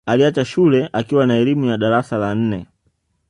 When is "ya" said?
1.65-1.77